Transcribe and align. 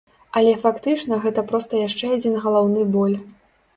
Але 0.39 0.53
фактычна 0.63 1.19
гэта 1.27 1.43
проста 1.53 1.81
яшчэ 1.87 2.05
адзін 2.17 2.41
галаўны 2.47 2.91
боль. 2.97 3.17